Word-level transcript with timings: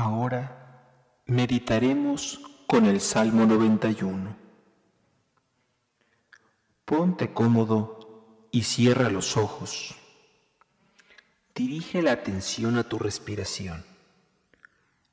Ahora 0.00 1.22
meditaremos 1.26 2.40
con 2.66 2.86
el 2.86 3.02
Salmo 3.02 3.44
91. 3.44 4.34
Ponte 6.86 7.34
cómodo 7.34 8.48
y 8.50 8.62
cierra 8.62 9.10
los 9.10 9.36
ojos. 9.36 9.94
Dirige 11.54 12.00
la 12.00 12.12
atención 12.12 12.78
a 12.78 12.84
tu 12.84 12.98
respiración. 12.98 13.84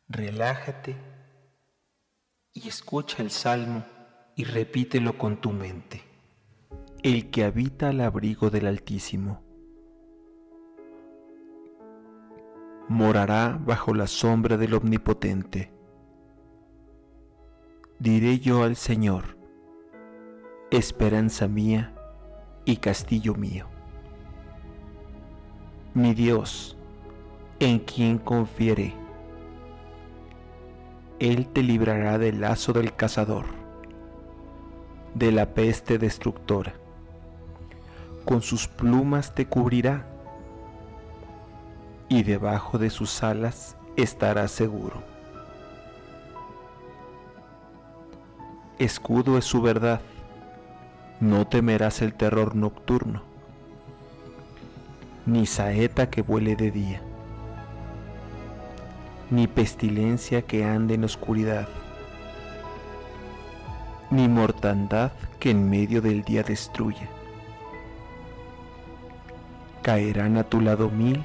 Relájate 0.08 0.95
y 2.54 2.69
escucha 2.69 3.21
el 3.21 3.29
Salmo 3.29 3.85
y 4.38 4.45
repítelo 4.45 5.17
con 5.17 5.41
tu 5.41 5.51
mente. 5.51 6.01
El 7.04 7.29
que 7.29 7.43
habita 7.43 7.89
al 7.89 7.99
abrigo 7.99 8.49
del 8.49 8.67
Altísimo 8.67 9.46
morará 12.89 13.59
bajo 13.65 13.93
la 13.93 14.07
sombra 14.07 14.55
del 14.57 14.73
Omnipotente. 14.73 15.71
Diré 18.00 18.39
yo 18.39 18.64
al 18.64 18.75
Señor, 18.75 19.37
esperanza 20.71 21.47
mía 21.47 21.93
y 22.64 22.78
castillo 22.78 23.36
mío. 23.36 23.68
Mi 25.93 26.14
Dios, 26.14 26.78
en 27.59 27.79
quien 27.79 28.19
confiaré. 28.19 28.93
Él 31.19 31.47
te 31.47 31.64
librará 31.64 32.17
del 32.17 32.39
lazo 32.39 32.72
del 32.72 32.95
cazador, 32.95 33.47
de 35.16 35.31
la 35.31 35.53
peste 35.53 35.97
destructora. 35.97 36.73
Con 38.23 38.42
sus 38.42 38.67
plumas 38.67 39.33
te 39.33 39.47
cubrirá 39.47 40.17
y 42.09 42.23
debajo 42.23 42.78
de 42.78 42.89
sus 42.89 43.23
alas 43.23 43.75
estarás 43.95 44.52
seguro. 44.52 45.03
Escudo 48.80 49.38
es 49.38 49.45
su 49.45 49.62
verdad, 49.62 50.02
no 51.20 51.48
temerás 51.48 52.02
el 52.02 52.14
terror 52.14 52.56
nocturno, 52.56 53.23
ni 55.26 55.46
saeta 55.46 56.09
que 56.09 56.22
vuele 56.22 56.56
de 56.56 56.72
día, 56.72 57.02
ni 59.31 59.48
pestilencia 59.48 60.44
que 60.44 60.64
ande 60.64 60.94
en 60.94 61.03
oscuridad, 61.03 61.68
ni 64.12 64.28
mortandad 64.30 65.12
que 65.40 65.50
en 65.50 65.70
medio 65.70 66.02
del 66.02 66.24
día 66.24 66.44
destruya. 66.44 67.09
Caerán 69.81 70.38
a 70.38 70.44
tu 70.44 70.62
lado 70.62 70.90
mil 70.90 71.24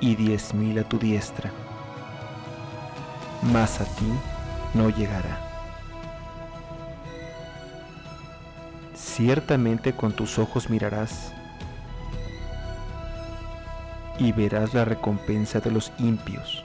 y 0.00 0.16
diez 0.16 0.54
mil 0.54 0.78
a 0.78 0.84
tu 0.84 0.98
diestra, 0.98 1.50
mas 3.52 3.80
a 3.80 3.84
ti 3.84 4.10
no 4.74 4.88
llegará. 4.90 5.38
Ciertamente 8.94 9.92
con 9.92 10.12
tus 10.12 10.38
ojos 10.38 10.70
mirarás 10.70 11.32
y 14.18 14.32
verás 14.32 14.74
la 14.74 14.84
recompensa 14.84 15.60
de 15.60 15.70
los 15.70 15.92
impios, 15.98 16.64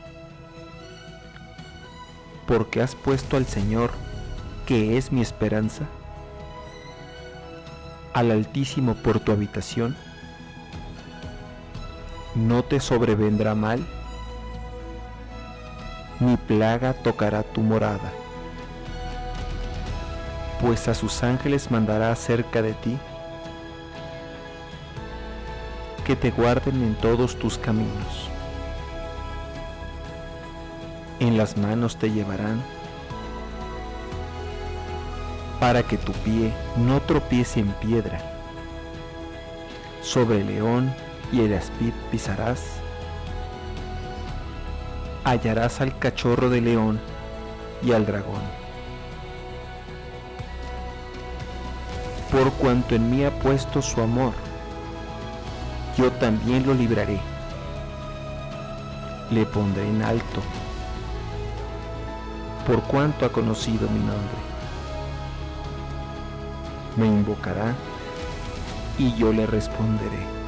porque 2.48 2.82
has 2.82 2.96
puesto 2.96 3.38
al 3.38 3.46
Señor, 3.46 3.92
que 4.66 4.98
es 4.98 5.12
mi 5.12 5.22
esperanza, 5.22 5.86
al 8.14 8.32
Altísimo 8.32 8.96
por 8.96 9.20
tu 9.20 9.32
habitación, 9.32 9.96
no 12.36 12.64
te 12.64 12.80
sobrevendrá 12.80 13.56
mal, 13.56 13.86
ni 16.20 16.38
plaga 16.38 16.94
tocará 16.94 17.44
tu 17.44 17.62
morada, 17.62 18.12
pues 20.62 20.88
a 20.88 20.94
sus 20.94 21.24
ángeles 21.24 21.72
mandará 21.72 22.14
cerca 22.16 22.62
de 22.62 22.74
ti, 22.74 22.98
que 26.06 26.16
te 26.16 26.32
guarden 26.32 26.84
en 26.84 26.96
todos 26.96 27.38
tus 27.38 27.58
caminos. 27.58 28.30
En 31.20 31.38
las 31.38 31.58
manos 31.58 31.98
te 31.98 32.12
llevarán, 32.12 32.62
para 35.60 35.84
que 35.84 35.98
tu 35.98 36.12
pie 36.12 36.54
no 36.78 37.02
tropiece 37.02 37.62
en 37.62 37.72
piedra. 37.74 38.20
Sobre 40.02 40.44
león 40.44 40.94
y 41.32 41.42
el 41.42 41.54
aspid 41.54 41.94
pisarás. 42.12 42.62
Hallarás 45.24 45.82
al 45.82 45.98
cachorro 45.98 46.50
de 46.50 46.62
león 46.62 47.00
y 47.82 47.92
al 47.92 48.06
dragón. 48.06 48.42
Por 52.32 52.52
cuanto 52.54 52.96
en 52.96 53.10
mí 53.10 53.24
ha 53.24 53.32
puesto 53.40 53.82
su 53.82 54.02
amor, 54.02 54.34
yo 55.98 56.12
también 56.14 56.66
lo 56.66 56.74
libraré. 56.74 57.20
Le 59.32 59.46
pondré 59.46 59.88
en 59.88 60.04
alto, 60.04 60.42
por 62.68 62.82
cuanto 62.84 63.26
ha 63.26 63.32
conocido 63.32 63.90
mi 63.90 64.00
nombre. 64.00 64.46
Me 66.98 67.08
invocará 67.08 67.74
y 68.98 69.14
yo 69.16 69.34
le 69.34 69.46
responderé 69.46 70.45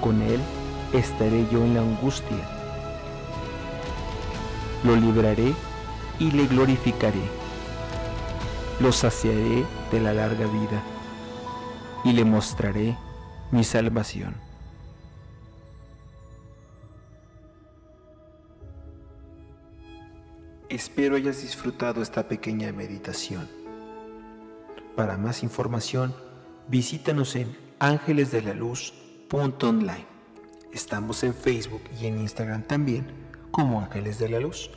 con 0.00 0.22
él 0.22 0.40
estaré 0.92 1.46
yo 1.50 1.64
en 1.64 1.74
la 1.74 1.80
angustia. 1.80 2.48
Lo 4.84 4.96
libraré 4.96 5.54
y 6.18 6.30
le 6.30 6.46
glorificaré. 6.46 7.22
Lo 8.80 8.92
saciaré 8.92 9.64
de 9.90 10.00
la 10.00 10.12
larga 10.12 10.46
vida 10.46 10.82
y 12.04 12.12
le 12.12 12.24
mostraré 12.24 12.96
mi 13.50 13.64
salvación. 13.64 14.34
Espero 20.68 21.16
hayas 21.16 21.42
disfrutado 21.42 22.02
esta 22.02 22.28
pequeña 22.28 22.72
meditación. 22.72 23.48
Para 24.94 25.16
más 25.16 25.42
información, 25.42 26.14
visítanos 26.68 27.36
en 27.36 27.56
Ángeles 27.78 28.30
de 28.30 28.42
la 28.42 28.52
Luz 28.52 28.92
online. 29.36 30.06
Estamos 30.72 31.22
en 31.22 31.34
Facebook 31.34 31.82
y 32.00 32.06
en 32.06 32.20
Instagram 32.20 32.62
también 32.62 33.06
como 33.50 33.80
Ángeles 33.80 34.18
de 34.18 34.28
la 34.28 34.40
Luz 34.40 34.70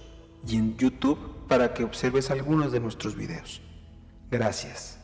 y 0.47 0.57
en 0.57 0.77
YouTube 0.77 1.17
para 1.47 1.73
que 1.73 1.83
observes 1.83 2.31
algunos 2.31 2.71
de 2.71 2.79
nuestros 2.79 3.15
videos. 3.15 3.61
Gracias. 4.29 5.00